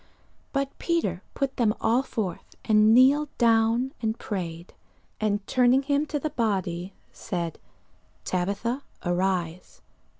[0.51, 4.73] But Peter put them all forth, and kneeled down, and prayed;
[5.19, 7.59] and turning him to the body said,
[8.25, 9.83] Tabitha, arise.